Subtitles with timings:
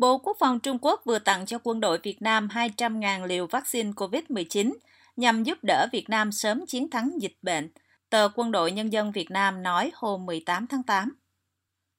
[0.00, 3.90] Bộ Quốc phòng Trung Quốc vừa tặng cho quân đội Việt Nam 200.000 liều vaccine
[3.90, 4.72] COVID-19
[5.16, 7.70] nhằm giúp đỡ Việt Nam sớm chiến thắng dịch bệnh,
[8.10, 11.14] tờ Quân đội Nhân dân Việt Nam nói hôm 18 tháng 8.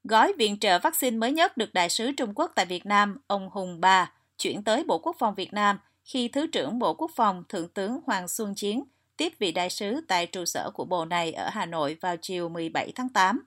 [0.03, 3.49] Gói viện trợ vaccine mới nhất được Đại sứ Trung Quốc tại Việt Nam, ông
[3.49, 7.43] Hùng Ba, chuyển tới Bộ Quốc phòng Việt Nam khi Thứ trưởng Bộ Quốc phòng
[7.49, 8.83] Thượng tướng Hoàng Xuân Chiến
[9.17, 12.49] tiếp vị đại sứ tại trụ sở của bộ này ở Hà Nội vào chiều
[12.49, 13.45] 17 tháng 8.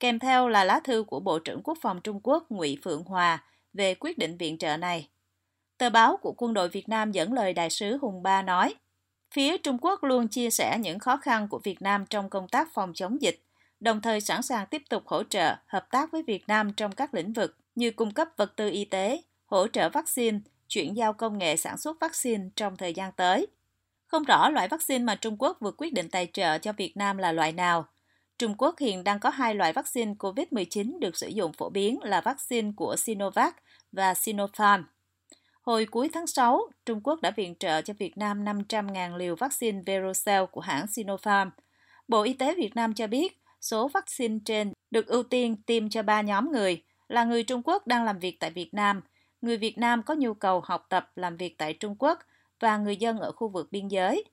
[0.00, 3.42] Kèm theo là lá thư của Bộ trưởng Quốc phòng Trung Quốc Ngụy Phượng Hòa
[3.72, 5.08] về quyết định viện trợ này.
[5.78, 8.74] Tờ báo của quân đội Việt Nam dẫn lời đại sứ Hùng Ba nói,
[9.34, 12.68] phía Trung Quốc luôn chia sẻ những khó khăn của Việt Nam trong công tác
[12.74, 13.40] phòng chống dịch,
[13.80, 17.14] đồng thời sẵn sàng tiếp tục hỗ trợ, hợp tác với Việt Nam trong các
[17.14, 21.38] lĩnh vực như cung cấp vật tư y tế, hỗ trợ vaccine, chuyển giao công
[21.38, 23.46] nghệ sản xuất vaccine trong thời gian tới.
[24.06, 27.18] Không rõ loại vaccine mà Trung Quốc vừa quyết định tài trợ cho Việt Nam
[27.18, 27.86] là loại nào.
[28.42, 32.20] Trung Quốc hiện đang có hai loại vaccine COVID-19 được sử dụng phổ biến là
[32.20, 33.56] vaccine của Sinovac
[33.92, 34.82] và Sinopharm.
[35.62, 39.82] Hồi cuối tháng 6, Trung Quốc đã viện trợ cho Việt Nam 500.000 liều vaccine
[39.86, 41.50] Verocell của hãng Sinopharm.
[42.08, 46.02] Bộ Y tế Việt Nam cho biết số vaccine trên được ưu tiên tiêm cho
[46.02, 49.00] ba nhóm người là người Trung Quốc đang làm việc tại Việt Nam,
[49.40, 52.18] người Việt Nam có nhu cầu học tập làm việc tại Trung Quốc
[52.60, 54.24] và người dân ở khu vực biên giới.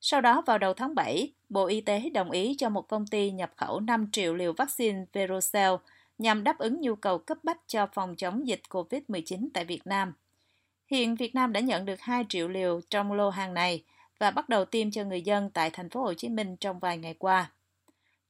[0.00, 3.30] Sau đó vào đầu tháng 7, Bộ Y tế đồng ý cho một công ty
[3.30, 5.74] nhập khẩu 5 triệu liều vaccine Verocell
[6.18, 10.12] nhằm đáp ứng nhu cầu cấp bách cho phòng chống dịch COVID-19 tại Việt Nam.
[10.86, 13.84] Hiện Việt Nam đã nhận được 2 triệu liều trong lô hàng này
[14.18, 16.98] và bắt đầu tiêm cho người dân tại thành phố Hồ Chí Minh trong vài
[16.98, 17.52] ngày qua.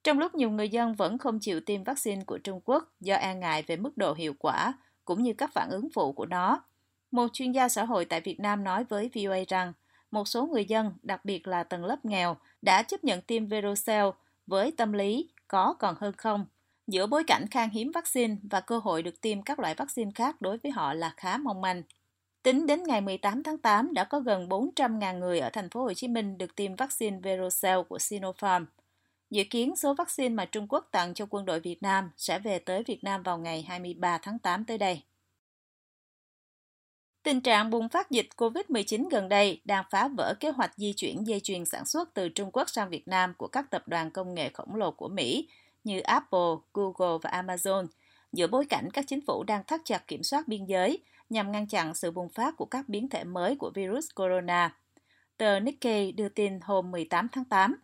[0.04, 3.34] Trong lúc nhiều người dân vẫn không chịu tiêm vaccine của Trung Quốc do e
[3.34, 4.72] ngại về mức độ hiệu quả
[5.04, 6.64] cũng như các phản ứng phụ của nó,
[7.10, 9.72] một chuyên gia xã hội tại Việt Nam nói với VOA rằng
[10.10, 14.08] một số người dân, đặc biệt là tầng lớp nghèo, đã chấp nhận tiêm Verocell
[14.46, 16.46] với tâm lý có còn hơn không.
[16.86, 20.40] Giữa bối cảnh khan hiếm vaccine và cơ hội được tiêm các loại vaccine khác
[20.40, 21.82] đối với họ là khá mong manh.
[22.42, 25.92] Tính đến ngày 18 tháng 8 đã có gần 400.000 người ở thành phố Hồ
[25.94, 28.64] Chí Minh được tiêm vaccine Verocell của Sinopharm.
[29.30, 32.58] Dự kiến số vaccine mà Trung Quốc tặng cho quân đội Việt Nam sẽ về
[32.58, 35.02] tới Việt Nam vào ngày 23 tháng 8 tới đây.
[37.28, 41.26] Tình trạng bùng phát dịch COVID-19 gần đây đang phá vỡ kế hoạch di chuyển
[41.26, 44.34] dây chuyền sản xuất từ Trung Quốc sang Việt Nam của các tập đoàn công
[44.34, 45.48] nghệ khổng lồ của Mỹ
[45.84, 47.86] như Apple, Google và Amazon,
[48.32, 50.98] giữa bối cảnh các chính phủ đang thắt chặt kiểm soát biên giới
[51.30, 54.76] nhằm ngăn chặn sự bùng phát của các biến thể mới của virus corona.
[55.36, 57.76] Tờ Nikkei đưa tin hôm 18 tháng 8.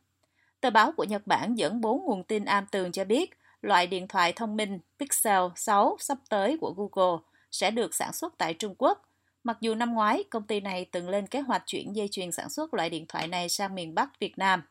[0.61, 3.31] Tờ báo của Nhật Bản dẫn bốn nguồn tin am tường cho biết
[3.63, 8.39] loại điện thoại thông minh Pixel 6 sắp tới của Google sẽ được sản xuất
[8.39, 9.03] tại Trung Quốc–
[9.45, 12.51] Mặc dù năm ngoái, công ty này từng lên kế hoạch chuyển dây chuyền sản
[12.51, 14.63] xuất loại điện thoại này sang miền Bắc Việt Nam.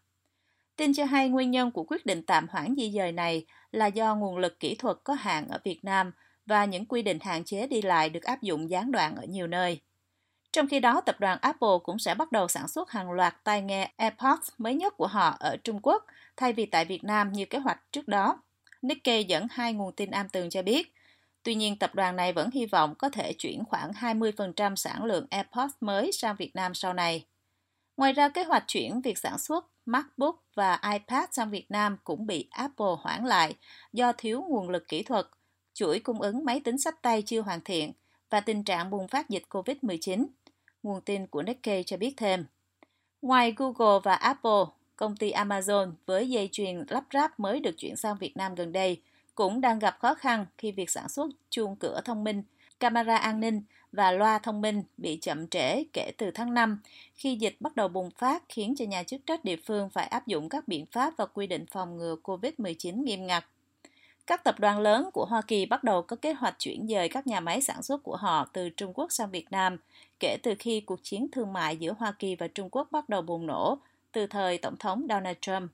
[0.76, 4.16] Tin cho hay nguyên nhân của quyết định tạm hoãn di dời này là do
[4.16, 6.12] nguồn lực kỹ thuật có hạn ở Việt Nam
[6.46, 9.48] và những quy định hạn chế đi lại được áp dụng gián đoạn ở nhiều
[9.48, 9.82] nơi.
[10.52, 13.62] Trong khi đó, tập đoàn Apple cũng sẽ bắt đầu sản xuất hàng loạt tai
[13.62, 16.06] nghe AirPods mới nhất của họ ở Trung Quốc
[16.38, 18.42] thay vì tại Việt Nam như kế hoạch trước đó.
[18.82, 20.94] Nikkei dẫn hai nguồn tin am tường cho biết,
[21.44, 25.26] Tuy nhiên, tập đoàn này vẫn hy vọng có thể chuyển khoảng 20% sản lượng
[25.30, 27.26] AirPods mới sang Việt Nam sau này.
[27.98, 32.28] Ngoài ra, kế hoạch chuyển việc sản xuất MacBook và iPad sang Việt Nam cũng
[32.28, 33.56] bị Apple hoãn lại
[33.94, 35.28] do thiếu nguồn lực kỹ thuật,
[35.74, 37.92] chuỗi cung ứng máy tính sách tay chưa hoàn thiện
[38.30, 40.26] và tình trạng bùng phát dịch COVID-19.
[40.84, 42.46] Nguồn tin của Nikkei cho biết thêm.
[43.22, 44.66] Ngoài Google và Apple,
[44.96, 48.72] công ty Amazon với dây chuyền lắp ráp mới được chuyển sang Việt Nam gần
[48.72, 49.02] đây–
[49.36, 52.44] cũng đang gặp khó khăn khi việc sản xuất chuông cửa thông minh,
[52.80, 53.62] camera an ninh
[53.92, 56.80] và loa thông minh bị chậm trễ kể từ tháng 5
[57.14, 60.28] khi dịch bắt đầu bùng phát khiến cho nhà chức trách địa phương phải áp
[60.28, 63.46] dụng các biện pháp và quy định phòng ngừa COVID-19 nghiêm ngặt.
[64.28, 67.28] Các tập đoàn lớn của Hoa Kỳ bắt đầu có kế hoạch chuyển dời các
[67.28, 69.78] nhà máy sản xuất của họ từ Trung Quốc sang Việt Nam
[70.20, 73.22] kể từ khi cuộc chiến thương mại giữa Hoa Kỳ và Trung Quốc bắt đầu
[73.22, 73.78] bùng nổ
[74.12, 75.72] từ thời Tổng thống Donald Trump.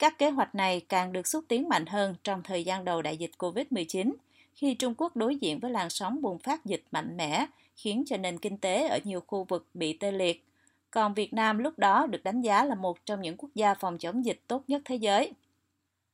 [0.00, 3.16] Các kế hoạch này càng được xúc tiến mạnh hơn trong thời gian đầu đại
[3.16, 4.12] dịch COVID-19,
[4.54, 7.46] khi Trung Quốc đối diện với làn sóng bùng phát dịch mạnh mẽ,
[7.76, 10.44] khiến cho nền kinh tế ở nhiều khu vực bị tê liệt.
[10.90, 13.98] Còn Việt Nam lúc đó được đánh giá là một trong những quốc gia phòng
[13.98, 15.32] chống dịch tốt nhất thế giới.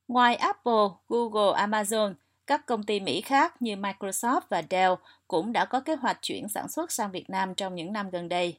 [0.09, 2.15] Ngoài Apple, Google, Amazon,
[2.47, 4.95] các công ty Mỹ khác như Microsoft và Dell
[5.29, 8.29] cũng đã có kế hoạch chuyển sản xuất sang Việt Nam trong những năm gần
[8.29, 8.59] đây.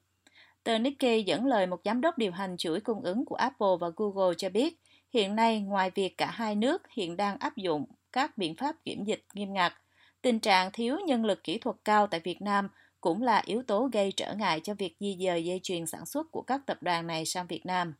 [0.63, 3.87] Tờ Nikkei dẫn lời một giám đốc điều hành chuỗi cung ứng của Apple và
[3.95, 4.79] Google cho biết,
[5.13, 9.03] Hiện nay, ngoài việc cả hai nước hiện đang áp dụng các biện pháp kiểm
[9.03, 9.73] dịch nghiêm ngặt,
[10.21, 12.69] tình trạng thiếu nhân lực kỹ thuật cao tại Việt Nam
[13.01, 16.31] cũng là yếu tố gây trở ngại cho việc di dời dây chuyền sản xuất
[16.31, 17.93] của các tập đoàn này sang Việt Nam.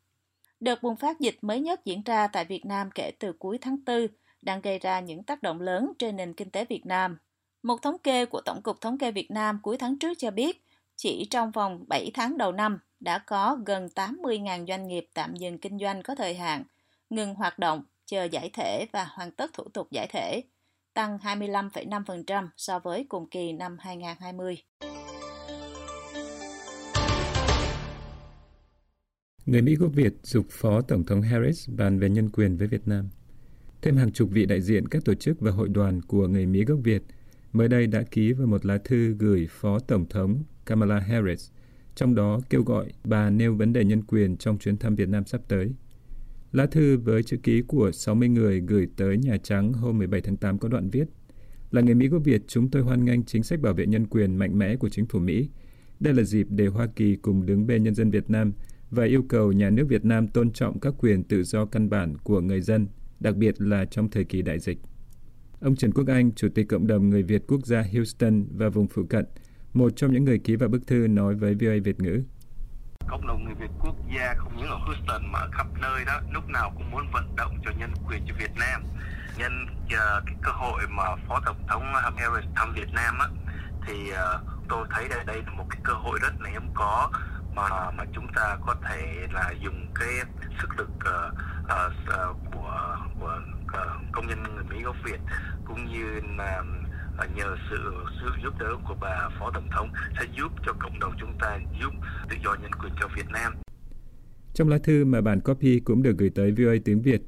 [0.60, 3.78] Đợt bùng phát dịch mới nhất diễn ra tại Việt Nam kể từ cuối tháng
[3.86, 4.08] 4
[4.42, 7.18] đang gây ra những tác động lớn trên nền kinh tế Việt Nam.
[7.64, 10.64] Một thống kê của Tổng cục Thống kê Việt Nam cuối tháng trước cho biết,
[10.96, 15.58] chỉ trong vòng 7 tháng đầu năm đã có gần 80.000 doanh nghiệp tạm dừng
[15.58, 16.64] kinh doanh có thời hạn,
[17.10, 20.42] ngừng hoạt động, chờ giải thể và hoàn tất thủ tục giải thể,
[20.94, 24.58] tăng 25,5% so với cùng kỳ năm 2020.
[29.46, 32.88] Người Mỹ gốc Việt dục Phó Tổng thống Harris bàn về nhân quyền với Việt
[32.88, 33.10] Nam.
[33.82, 36.66] Thêm hàng chục vị đại diện các tổ chức và hội đoàn của người Mỹ
[36.66, 37.04] gốc Việt
[37.54, 41.52] mới đây đã ký vào một lá thư gửi Phó Tổng thống Kamala Harris,
[41.96, 45.26] trong đó kêu gọi bà nêu vấn đề nhân quyền trong chuyến thăm Việt Nam
[45.26, 45.74] sắp tới.
[46.52, 50.38] Lá thư với chữ ký của 60 người gửi tới Nhà Trắng hôm 17 tháng
[50.38, 51.08] 8 có đoạn viết
[51.72, 54.38] Là người Mỹ gốc Việt, chúng tôi hoan nghênh chính sách bảo vệ nhân quyền
[54.38, 55.50] mạnh mẽ của chính phủ Mỹ.
[56.00, 58.54] Đây là dịp để Hoa Kỳ cùng đứng bên nhân dân Việt Nam
[58.92, 62.18] và yêu cầu nhà nước Việt Nam tôn trọng các quyền tự do căn bản
[62.18, 62.88] của người dân,
[63.20, 64.78] đặc biệt là trong thời kỳ đại dịch.
[65.60, 68.88] Ông Trần Quốc Anh, Chủ tịch Cộng đồng Người Việt Quốc gia Houston và vùng
[68.88, 69.26] phụ cận,
[69.74, 72.22] một trong những người ký vào bức thư nói với VOA Việt ngữ.
[73.08, 76.20] Cộng đồng người Việt quốc gia không những ở Houston mà ở khắp nơi đó
[76.32, 78.84] lúc nào cũng muốn vận động cho nhân quyền cho Việt Nam.
[79.38, 83.28] Nhân uh, cái cơ hội mà Phó Tổng thống ờ, Harris thăm Việt Nam á,
[83.88, 87.10] thì uh, tôi thấy đây đây là một cái cơ hội rất là hiếm có
[87.56, 90.10] mà mà chúng ta có thể là dùng cái
[90.62, 91.34] sức lực uh,
[91.64, 95.20] uh, của của uh, công nhân người Mỹ gốc Việt
[95.66, 96.64] cũng như là
[97.26, 97.78] nhờ sự
[98.22, 101.60] sự giúp đỡ của bà phó tổng thống sẽ giúp cho cộng đồng chúng ta
[101.82, 101.94] giúp
[102.30, 103.54] tự do nhân quyền cho Việt Nam.
[104.54, 107.22] Trong lá thư mà bản copy cũng được gửi tới VOA tiếng Việt,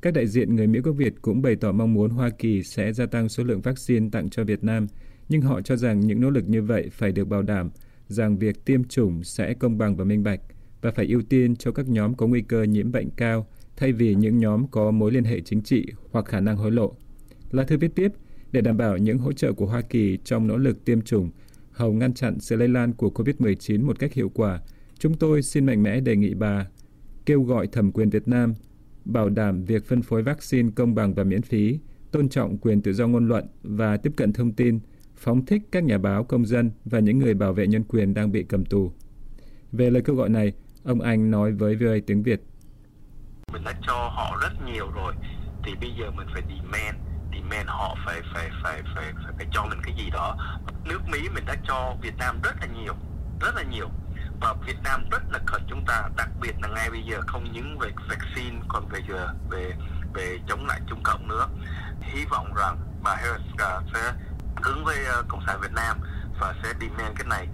[0.00, 2.92] các đại diện người Mỹ gốc Việt cũng bày tỏ mong muốn Hoa Kỳ sẽ
[2.92, 4.86] gia tăng số lượng vaccine tặng cho Việt Nam,
[5.28, 7.70] nhưng họ cho rằng những nỗ lực như vậy phải được bảo đảm
[8.08, 10.40] rằng việc tiêm chủng sẽ công bằng và minh bạch
[10.80, 13.46] và phải ưu tiên cho các nhóm có nguy cơ nhiễm bệnh cao
[13.76, 16.96] thay vì những nhóm có mối liên hệ chính trị hoặc khả năng hối lộ.
[17.50, 18.12] Lá thư viết tiếp,
[18.52, 21.30] để đảm bảo những hỗ trợ của Hoa Kỳ trong nỗ lực tiêm chủng
[21.72, 24.60] hầu ngăn chặn sự lây lan của COVID-19 một cách hiệu quả,
[24.98, 26.66] chúng tôi xin mạnh mẽ đề nghị bà
[27.26, 28.54] kêu gọi thẩm quyền Việt Nam
[29.04, 31.78] bảo đảm việc phân phối vaccine công bằng và miễn phí,
[32.10, 34.78] tôn trọng quyền tự do ngôn luận và tiếp cận thông tin,
[35.16, 38.32] phóng thích các nhà báo công dân và những người bảo vệ nhân quyền đang
[38.32, 38.92] bị cầm tù.
[39.72, 40.52] Về lời kêu gọi này,
[40.84, 42.42] ông Anh nói với VOA tiếng Việt.
[43.52, 45.14] Mình đã cho họ rất nhiều rồi,
[45.64, 49.64] thì bây giờ mình phải demand, demand họ phải phải phải phải phải, phải cho
[49.64, 50.36] mình cái gì đó.
[50.84, 52.94] Nước Mỹ mình đã cho Việt Nam rất là nhiều,
[53.40, 53.88] rất là nhiều
[54.40, 57.52] và Việt Nam rất là cần chúng ta, đặc biệt là ngay bây giờ không
[57.52, 59.72] những về vaccine còn về giờ về
[60.14, 61.48] về chống lại Trung Cộng nữa.
[62.00, 64.12] Hy vọng rằng bà Harris à, sẽ
[64.64, 65.96] ứng với à, Cộng sản Việt Nam
[66.40, 67.48] và sẽ demand cái này.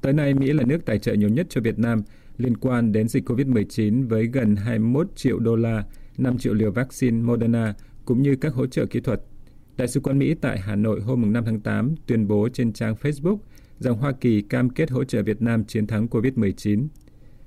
[0.00, 2.02] Tới nay, Mỹ là nước tài trợ nhiều nhất cho Việt Nam
[2.36, 5.82] liên quan đến dịch COVID-19 với gần 21 triệu đô la,
[6.18, 7.74] 5 triệu liều vaccine Moderna
[8.10, 9.20] cũng như các hỗ trợ kỹ thuật.
[9.76, 12.94] Đại sứ quán Mỹ tại Hà Nội hôm 5 tháng 8 tuyên bố trên trang
[13.00, 13.38] Facebook
[13.78, 16.86] rằng Hoa Kỳ cam kết hỗ trợ Việt Nam chiến thắng COVID-19.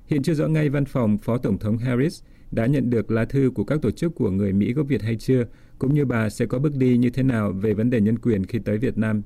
[0.06, 2.22] Hiện chưa rõ ngay văn phòng Phó Tổng thống Harris
[2.52, 5.16] đã nhận được lá thư của các tổ chức của người Mỹ gốc Việt hay
[5.16, 5.44] chưa,
[5.80, 8.46] cũng như bà sẽ có bước đi như thế nào về vấn đề nhân quyền
[8.46, 9.22] khi tới Việt Nam.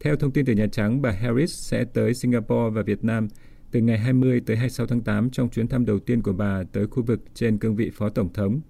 [0.00, 3.28] Theo thông tin từ Nhà Trắng, bà Harris sẽ tới Singapore và Việt Nam
[3.70, 6.86] từ ngày 20 tới 26 tháng 8 trong chuyến thăm đầu tiên của bà tới
[6.86, 8.60] khu vực trên cương vị Phó Tổng thống.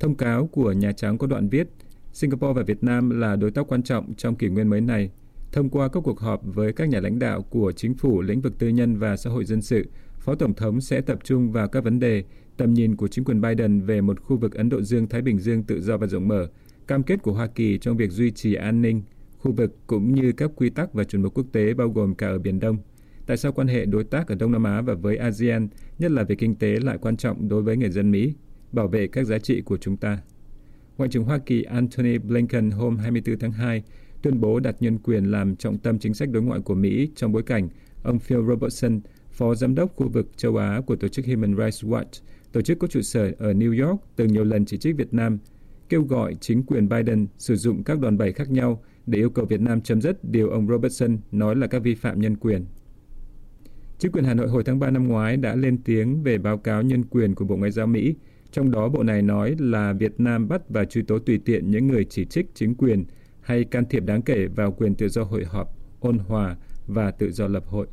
[0.00, 1.68] Thông cáo của Nhà Trắng có đoạn viết,
[2.12, 5.10] Singapore và Việt Nam là đối tác quan trọng trong kỷ nguyên mới này.
[5.52, 8.58] Thông qua các cuộc họp với các nhà lãnh đạo của chính phủ, lĩnh vực
[8.58, 9.88] tư nhân và xã hội dân sự,
[10.18, 12.24] Phó Tổng thống sẽ tập trung vào các vấn đề
[12.56, 15.62] tầm nhìn của chính quyền Biden về một khu vực Ấn Độ Dương-Thái Bình Dương
[15.62, 16.48] tự do và rộng mở,
[16.86, 19.02] cam kết của Hoa Kỳ trong việc duy trì an ninh
[19.38, 22.26] khu vực cũng như các quy tắc và chuẩn mực quốc tế bao gồm cả
[22.26, 22.78] ở Biển Đông.
[23.26, 26.24] Tại sao quan hệ đối tác ở Đông Nam Á và với ASEAN, nhất là
[26.24, 28.34] về kinh tế lại quan trọng đối với người dân Mỹ,
[28.72, 30.18] bảo vệ các giá trị của chúng ta?
[30.98, 33.82] Ngoại trưởng Hoa Kỳ Antony Blinken hôm 24 tháng 2
[34.22, 37.32] tuyên bố đặt nhân quyền làm trọng tâm chính sách đối ngoại của Mỹ trong
[37.32, 37.68] bối cảnh
[38.02, 39.00] ông Phil Robertson,
[39.30, 42.22] Phó Giám đốc khu vực châu Á của tổ chức Human Rights Watch,
[42.52, 45.38] tổ chức có trụ sở ở New York, từng nhiều lần chỉ trích Việt Nam,
[45.88, 49.44] kêu gọi chính quyền Biden sử dụng các đòn bẩy khác nhau để yêu cầu
[49.44, 52.64] Việt Nam chấm dứt điều ông Robertson nói là các vi phạm nhân quyền.
[53.98, 56.82] Chính quyền Hà Nội hồi tháng 3 năm ngoái đã lên tiếng về báo cáo
[56.82, 58.14] nhân quyền của Bộ Ngoại giao Mỹ,
[58.52, 61.86] trong đó bộ này nói là Việt Nam bắt và truy tố tùy tiện những
[61.86, 63.04] người chỉ trích chính quyền
[63.40, 67.30] hay can thiệp đáng kể vào quyền tự do hội họp, ôn hòa và tự
[67.30, 67.86] do lập hội.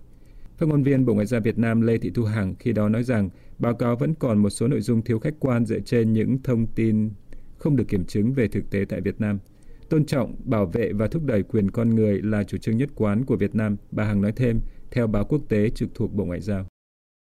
[0.58, 3.04] Phát ngôn viên Bộ Ngoại giao Việt Nam Lê Thị Thu Hằng khi đó nói
[3.04, 6.38] rằng báo cáo vẫn còn một số nội dung thiếu khách quan dựa trên những
[6.44, 7.10] thông tin
[7.58, 9.40] không được kiểm chứng về thực tế tại Việt Nam.
[9.90, 13.26] Tôn trọng, bảo vệ và thúc đẩy quyền con người là chủ trương nhất quán
[13.26, 14.60] của Việt Nam, bà Hằng nói thêm,
[14.92, 16.66] theo báo quốc tế trực thuộc Bộ Ngoại giao.